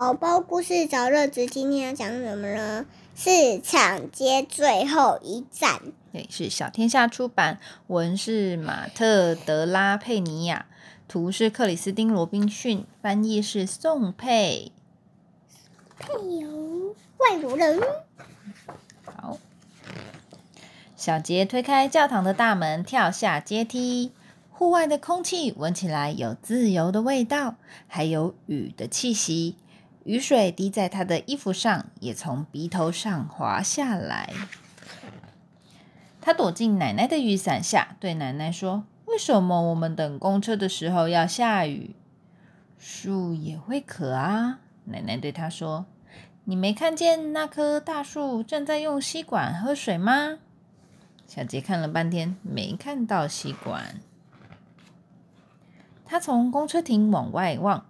[0.00, 2.86] 宝宝故事找乐子，今天要讲什么呢？
[3.14, 5.78] 市场街最后一站。
[6.10, 10.64] 对，是小天下出版，文是马特德拉佩尼亚，
[11.06, 14.72] 图是克里斯汀罗宾逊，翻译是宋佩。
[15.98, 17.78] 配有外国人。
[19.04, 19.36] 好，
[20.96, 24.12] 小杰推开教堂的大门，跳下阶梯。
[24.50, 27.56] 户外的空气闻起来有自由的味道，
[27.86, 29.56] 还有雨的气息。
[30.10, 34.34] 雨水滴在他的衣服上，也从鼻头上滑下来。
[36.20, 41.94] 他躲进奶奶的雨伞下，对奶奶说：“为什么我们等公车的时候要下雨？
[42.76, 45.86] 树也会渴啊。”奶奶对他说
[46.42, 50.38] ：“你没看见那棵大树正在用吸管喝水吗？”
[51.28, 54.00] 小杰看了半天，没看到吸管。
[56.04, 57.86] 他从公车亭往外望，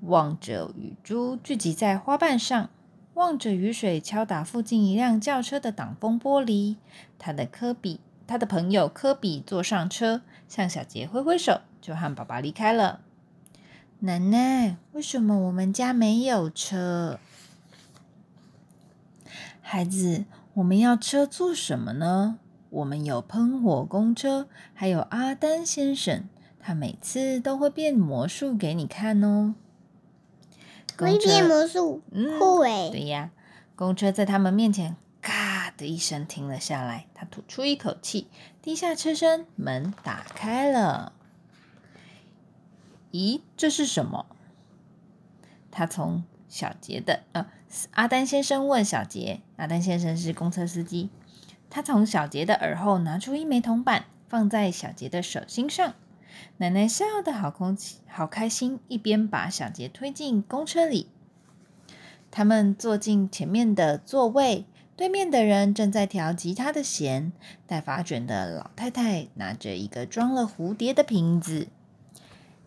[0.00, 2.70] 望着雨珠聚集在花瓣上，
[3.14, 6.76] 望着雨水敲打附近一辆轿车的挡风玻璃。
[7.18, 13.00] 他的科比，他的朋友科比坐上车，向小杰挥挥手，就和爸爸离开了。
[14.00, 17.18] 奶奶，为什么我们家没有车？
[19.60, 22.38] 孩子，我们要车做什么呢？
[22.70, 26.24] 我们有喷火公车，还有阿丹先生，
[26.58, 29.54] 他每次都会变魔术给你看哦。
[31.00, 32.02] 会变魔术，
[32.38, 32.90] 酷诶！
[32.90, 33.30] 对呀，
[33.74, 38.28] 公车在他们面前嘎的一声停了下来，他吐出一口气，
[38.62, 41.12] 低下车身，门打开了。
[43.12, 44.26] 咦，这是什么？
[45.70, 47.46] 他从小杰的呃，
[47.92, 49.40] 阿丹先生问小杰。
[49.56, 51.10] 阿丹先生是公车司机。
[51.68, 55.94] 他从小杰的耳后拿出一枚铜板，放在小杰的手心上。
[56.58, 61.08] 奶奶笑得好空气，好开心，一边把小杰推进公车里。
[62.30, 64.64] 他们坐进前面的座位，
[64.94, 67.32] 对面的人正在调吉他的弦。
[67.66, 71.68] 戴发卷的老太太拿着一个装了蝴蝶的瓶子。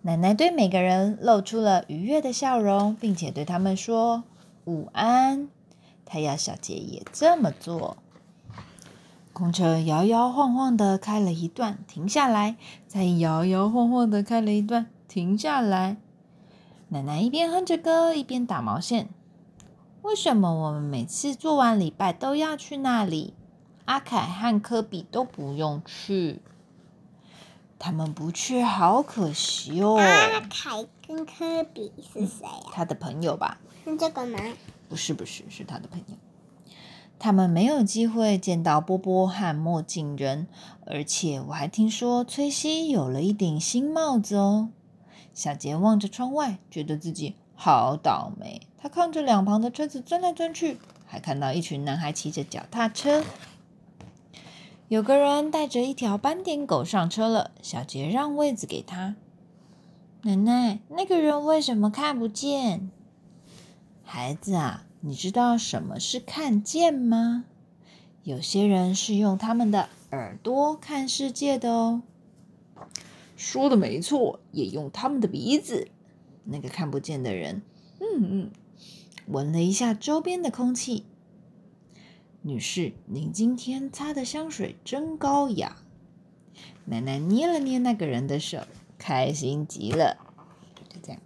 [0.01, 4.25] 奶奶对每个人露出了愉悦的笑容，并且对他们说
[4.66, 5.47] ：“午安。”
[6.06, 8.03] 她要小杰也这么做。
[9.33, 12.55] 公车摇摇晃晃的开了一段，停下来，
[12.88, 15.97] 再摇摇晃晃的开了一段，停下来。
[16.89, 19.09] 奶奶一边哼着歌，一边打毛线。
[20.03, 23.33] 为什么我们每次做完礼拜都要去那里？
[23.85, 26.39] 阿凯和科比都不用去。
[27.79, 29.97] 他们不去，好可惜哦。
[29.97, 32.71] 阿凯跟科比是谁啊？
[32.71, 33.57] 他的朋友吧？
[33.83, 34.38] 是这个吗？
[34.88, 36.15] 不是，不是，是他的朋友。
[37.23, 40.45] 他们没有机会见到波波和墨镜人，
[40.85, 44.72] 而且我还听说崔西有了一顶新帽子哦。
[45.33, 48.67] 小杰望着窗外，觉得自己好倒霉。
[48.78, 53.23] 他看着两旁的车子钻来钻去，还看到一群男孩骑着脚踏车。
[54.89, 59.16] 有个人带着一条斑点狗上车了，小杰让位子给他。
[60.23, 62.91] 奶奶，那个人为什么看不见？
[64.16, 67.46] 孩子啊，你知道什么是看见吗？
[68.22, 72.03] 有些人是用他们的耳朵看世界的哦。
[73.35, 75.88] 说的没错，也用他们的鼻子。
[76.44, 77.63] 那个看不见的人，
[78.00, 78.51] 嗯嗯，
[79.25, 81.07] 闻了一下周边的空气。
[82.44, 85.78] 女士，您今天擦的香水真高雅。
[86.85, 88.59] 奶奶捏了捏那个人的手，
[89.00, 90.18] 开心极了。
[90.91, 91.19] 就这样。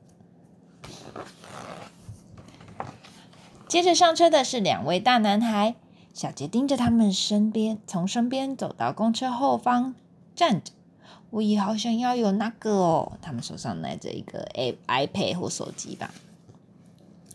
[3.67, 5.75] 接着上车的是两位大男孩，
[6.13, 9.93] 小杰盯着他们身边，从身边走到公车后方
[10.33, 10.71] 站着。
[11.31, 13.11] 我也好想要有那个哦。
[13.21, 14.47] 他们手上拿着一个
[14.87, 16.13] iPad 或手机吧。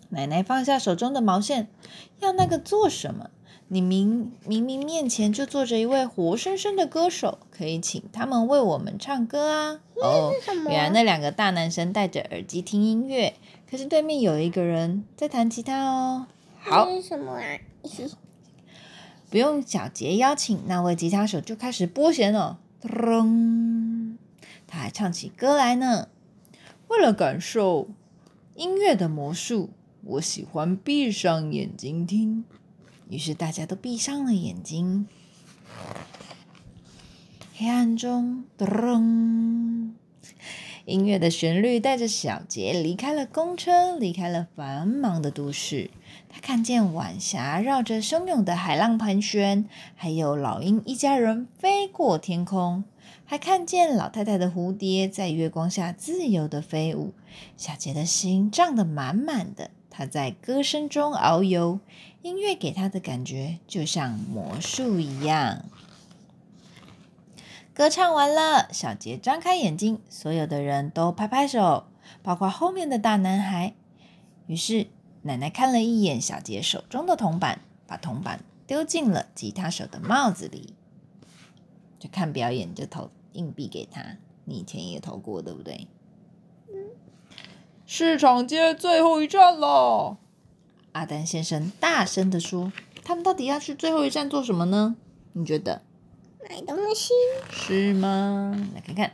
[0.08, 1.68] 奶奶放下手中的毛线，
[2.20, 3.28] 要那个做什么？
[3.68, 9.80] 你明明明面前就坐着一位活生生的歌手，可以请他们为我们唱歌啊！
[9.96, 10.32] 哦，
[10.68, 13.34] 原来那两个大男生戴着耳机听音乐，
[13.72, 16.26] 可是对面有一个人在弹吉他哦。
[16.60, 17.58] 好，是什么啊？
[19.30, 22.60] 不用小杰邀请，那位吉他手就开始拨弦了。
[22.82, 24.18] 噔，
[24.66, 26.08] 他还唱起歌来呢。
[26.88, 27.88] 为了感受
[28.56, 29.70] 音乐的魔术，
[30.04, 32.44] 我喜欢闭上眼睛听。
[33.08, 35.06] 于是大家都闭上了眼睛。
[37.54, 38.66] 黑暗中，噔，
[40.84, 45.90] 音乐的旋律带着小杰离开了公车，离开了繁忙的都市。
[46.28, 49.64] 他看见晚霞绕着汹涌的海浪盘旋，
[49.94, 52.84] 还有老鹰一家人飞过天空，
[53.24, 57.12] 还看见老太太的蝴蝶在月光下自由的飞舞。
[57.56, 59.70] 小杰的心胀得满满的。
[59.94, 61.78] 他在歌声中遨游，
[62.22, 65.66] 音乐给他的感觉就像魔术一样。
[67.74, 71.86] 歌唱完了，小杰张开眼睛，所有的人都拍拍手，
[72.22, 73.74] 包括后面的大男孩。
[74.46, 74.88] 于是
[75.22, 80.74] 奶奶看了一眼小杰手中的铜板，把铜板丢进了吉他手的帽子里。
[81.98, 84.18] 就看表演，就投硬币给他。
[84.44, 85.88] 你以前也投过，对不对？
[87.86, 90.18] 市场街最后一站了，
[90.92, 92.70] 阿丹先生大声的说
[93.02, 94.96] ：“他们到底要去最后一站做什么呢？
[95.32, 95.80] 你觉得？
[96.48, 97.12] 买东西
[97.50, 98.54] 是吗？
[98.74, 99.12] 来看看。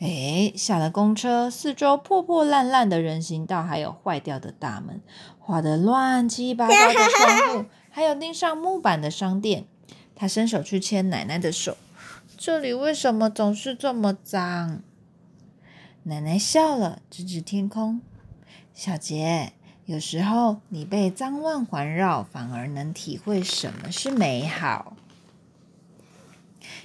[0.00, 5.00] 哎，下了公车，四周破破烂烂的人行道，还有坏掉的大门，
[5.38, 9.66] 画的乱七八糟的窗户， 还有钉上木板的商店。
[10.14, 11.76] 他伸手去牵奶奶的手，
[12.36, 14.82] 这里为什么总是这么脏？
[16.04, 18.00] 奶奶笑了，指指天空。
[18.72, 19.52] 小杰，
[19.86, 24.96] 有时候你被脏乱环绕，反而能体会什么是美好。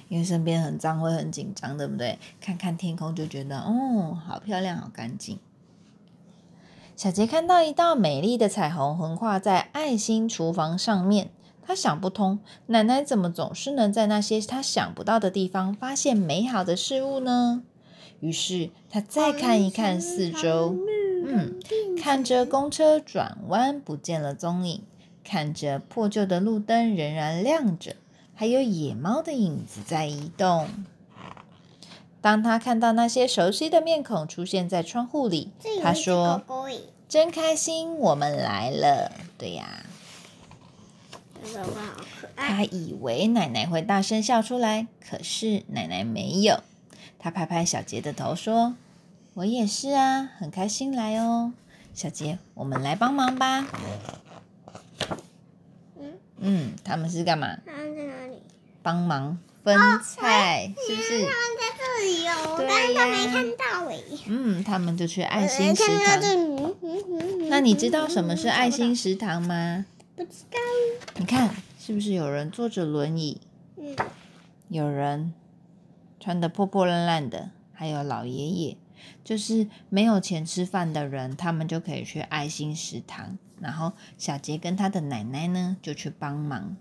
[0.08, 2.18] 因为身边很脏，会很紧张，对不对？
[2.40, 5.38] 看看天空，就觉得哦，好漂亮，好干净。
[6.96, 11.30] 小杰看到一道美丽的彩虹横跨在爱心厨房上面，
[11.60, 17.62] 他想不通，奶奶怎么总是能在那些他想不到的地方发现美好的事物呢？
[18.20, 20.76] 于是他再看一看四周，
[21.26, 21.58] 嗯，
[22.00, 24.82] 看着公车转弯不见了踪影，
[25.24, 27.96] 看着破旧的路灯仍然亮着，
[28.34, 30.68] 还有野猫的影子在移动。
[32.20, 35.50] 当他看到那些熟悉的面孔出现在窗户里，
[35.82, 36.42] 他说
[37.06, 39.84] ：“真开心，我们来了。”对呀，
[42.34, 46.60] 他以为奶奶会大声笑出来，可是奶奶没有。
[47.18, 48.74] 他拍拍小杰的头，说
[49.34, 51.52] ：“我也是啊，很开心来哦，
[51.92, 53.66] 小杰，我们来帮忙吧。”
[56.00, 57.58] 嗯嗯，他们是干嘛？
[58.84, 61.24] 帮忙分菜，是不是？
[61.24, 64.04] 他们在这里哦，我刚刚没看到诶。
[64.26, 66.20] 嗯，他们就去爱心食堂。
[67.48, 69.86] 那你知道什么是爱心食堂吗？
[70.14, 70.58] 不知道。
[71.16, 71.48] 你看，
[71.80, 73.40] 是不是有人坐着轮椅？
[73.78, 73.96] 嗯。
[74.68, 75.32] 有人。
[76.20, 78.76] 穿的破破烂烂的，还有老爷爷，
[79.22, 83.36] 就是没有钱吃饭的人，他们就可以去爱心食堂。
[83.60, 86.76] 然后小杰跟他的奶奶呢，就去帮忙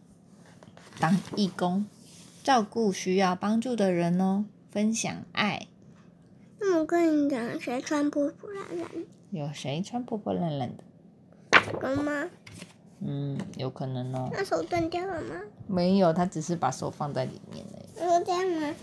[1.00, 1.86] 当义工，
[2.44, 5.68] 照顾需要帮助的人哦，分享爱。
[6.60, 8.88] 那我跟你讲，谁穿破破烂烂？
[9.32, 10.84] 有谁穿破破烂烂的？
[11.80, 12.30] 哥吗？
[13.00, 14.30] 嗯，有可能哦。
[14.32, 15.36] 那手断掉了吗？
[15.68, 18.00] 没有，他只是把手放在里面已。
[18.00, 18.76] 是这样吗？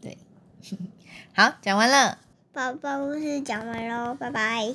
[0.00, 0.18] 对
[1.34, 2.18] 好，讲完了。
[2.52, 4.74] 宝宝故事讲完喽，拜拜。